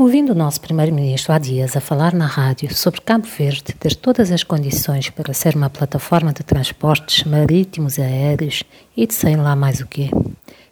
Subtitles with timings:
[0.00, 4.32] Ouvindo o nosso primeiro-ministro há dias a falar na rádio sobre Cabo Verde ter todas
[4.32, 8.62] as condições para ser uma plataforma de transportes marítimos e aéreos
[8.96, 10.08] e de sei lá mais o quê,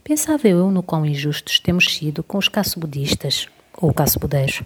[0.03, 3.47] pensava eu no quão injustos temos sido com os caço-budistas,
[3.77, 4.63] ou caço-budeiros,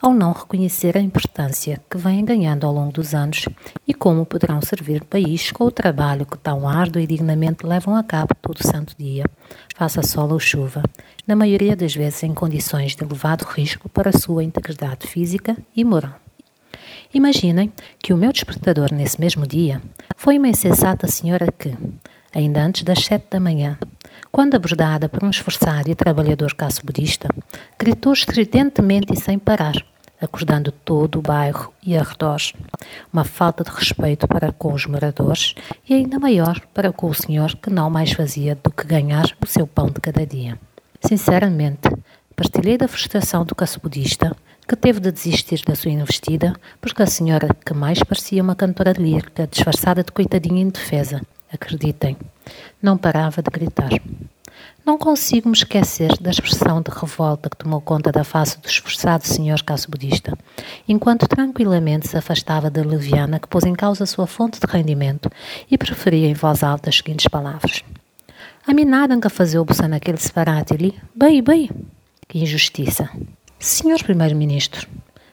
[0.00, 3.46] ao não reconhecer a importância que vêm ganhando ao longo dos anos
[3.86, 7.96] e como poderão servir o país com o trabalho que tão árduo e dignamente levam
[7.96, 9.24] a cabo todo santo dia,
[9.76, 10.82] faça sol ou chuva,
[11.26, 15.84] na maioria das vezes em condições de elevado risco para a sua integridade física e
[15.84, 16.14] moral.
[17.12, 19.80] Imaginem que o meu despertador nesse mesmo dia
[20.16, 21.74] foi uma insensata senhora que,
[22.34, 23.78] ainda antes das sete da manhã,
[24.30, 27.28] quando abordada por um esforçado e trabalhador caço-budista,
[27.78, 29.74] gritou estridentemente e sem parar,
[30.20, 32.52] acordando todo o bairro e arredores.
[33.12, 35.54] Uma falta de respeito para com os moradores
[35.88, 39.46] e ainda maior para com o senhor que não mais fazia do que ganhar o
[39.46, 40.58] seu pão de cada dia.
[41.00, 41.88] Sinceramente,
[42.34, 47.48] partilhei da frustração do caço-budista que teve de desistir da sua investida porque a senhora,
[47.64, 52.16] que mais parecia uma cantora lírica disfarçada de coitadinha indefesa, acreditem,
[52.82, 53.88] não parava de gritar.
[54.84, 59.26] Não consigo me esquecer da expressão de revolta que tomou conta da face do esforçado
[59.26, 60.36] senhor caço-budista,
[60.88, 65.30] enquanto tranquilamente se afastava da leviana que pôs em causa a sua fonte de rendimento
[65.70, 67.82] e preferia em voz alta as seguintes palavras.
[68.66, 70.94] A mim nada que fazer o naquele separate ali.
[71.14, 71.70] Bem, bem.
[72.26, 73.08] Que injustiça.
[73.58, 74.86] Senhor Primeiro-Ministro,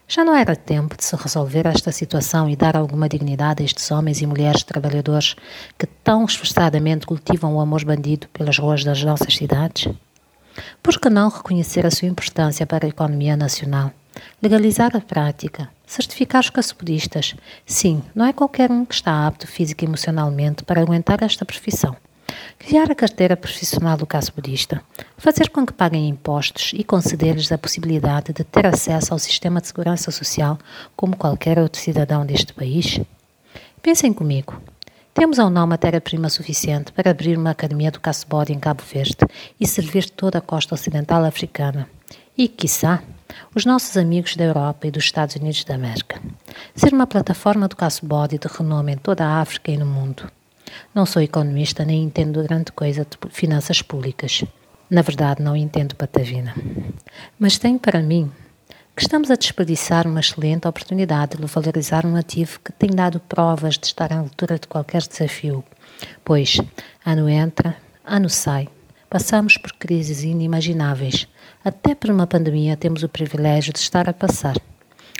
[0.08, 3.89] já não era tempo de se resolver esta situação e dar alguma dignidade a estes
[3.89, 5.36] homens e mulheres trabalhadores
[5.78, 9.92] que tão esforçadamente cultivam o amor bandido pelas ruas das nossas cidades?
[10.81, 13.92] Por que não reconhecer a sua importância para a economia nacional?
[14.42, 17.36] Legalizar a prática, certificar os caçapodistas.
[17.66, 21.97] Sim, não é qualquer um que está apto física e emocionalmente para aguentar esta profissão
[22.58, 24.81] criar a carteira profissional do caso budista,
[25.17, 29.67] fazer com que paguem impostos e conceder-lhes a possibilidade de ter acesso ao sistema de
[29.67, 30.58] segurança social
[30.95, 33.00] como qualquer outro cidadão deste país?
[33.81, 34.61] Pensem comigo.
[35.13, 39.17] Temos ou não matéria-prima suficiente para abrir uma academia do Body em Cabo Verde
[39.57, 41.88] e servir toda a costa ocidental africana?
[42.38, 43.02] E, quiçá,
[43.56, 46.22] os nossos amigos da Europa e dos Estados Unidos da América.
[46.75, 50.29] Ser uma plataforma do Body de renome em toda a África e no mundo.
[50.94, 54.44] Não sou economista nem entendo grande coisa de finanças públicas.
[54.90, 56.53] Na verdade, não entendo patavina.
[57.40, 58.31] Mas tenho para mim
[58.96, 63.78] que estamos a desperdiçar uma excelente oportunidade de valorizar um ativo que tem dado provas
[63.78, 65.64] de estar à altura de qualquer desafio,
[66.24, 66.62] pois
[67.06, 67.75] ano entra,
[68.06, 68.69] ano sai,
[69.09, 71.28] passamos por crises inimagináveis,
[71.64, 74.56] até por uma pandemia temos o privilégio de estar a passar.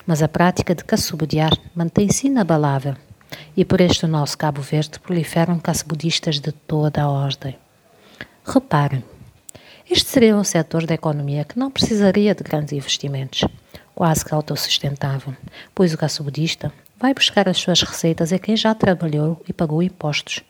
[0.08, 2.96] Mas a prática de caçubudear mantém-se inabalável
[3.56, 7.58] e por este nosso Cabo Verde proliferam caça-budistas de toda a ordem.
[8.46, 9.04] Reparem,
[9.90, 13.46] este seria um setor da economia que não precisaria de grandes investimentos,
[13.94, 15.36] quase que autossustentável,
[15.74, 20.42] pois o caça-budista vai buscar as suas receitas a quem já trabalhou e pagou impostos,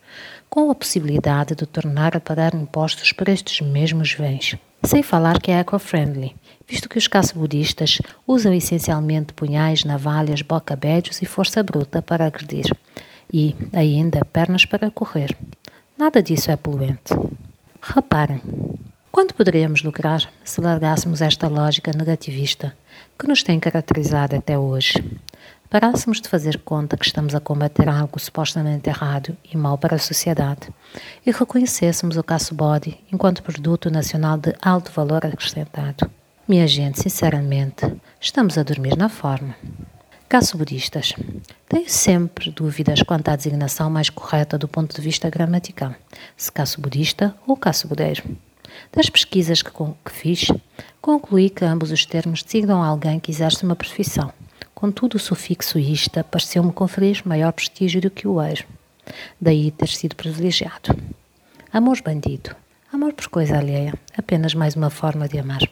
[0.48, 4.56] com a possibilidade de tornar a pagar impostos por estes mesmos bens.
[4.84, 6.36] Sem falar que é eco-friendly,
[6.68, 12.66] visto que os caça-budistas usam essencialmente punhais, navalhas, boca-bédios e força bruta para agredir,
[13.32, 15.36] e, ainda, pernas para correr.
[15.98, 17.14] Nada disso é poluente.
[17.80, 18.40] Reparem,
[19.10, 22.76] quanto poderíamos lucrar se largássemos esta lógica negativista
[23.18, 25.02] que nos tem caracterizado até hoje?
[25.68, 29.98] Parássemos de fazer conta que estamos a combater algo supostamente errado e mau para a
[29.98, 30.68] sociedade
[31.24, 36.08] e reconhecêssemos o caço-body enquanto produto nacional de alto valor acrescentado.
[36.46, 39.56] Minha gente, sinceramente, estamos a dormir na forma.
[40.28, 41.14] Caço-budistas.
[41.68, 45.94] Tenho sempre dúvidas quanto à designação mais correta do ponto de vista gramatical,
[46.36, 48.22] se caço-budista ou caço-budeiro.
[48.92, 50.48] Das pesquisas que, que fiz,
[51.00, 54.32] concluí que ambos os termos designam alguém que exerce uma profissão.
[54.76, 58.66] Contudo, o sufixo ista pareceu-me conferir maior prestígio do que o eiro.
[59.40, 60.94] Daí ter sido privilegiado.
[61.72, 62.54] Amor bandido.
[62.92, 63.94] Amor por coisa alheia.
[64.14, 65.66] Apenas mais uma forma de amar.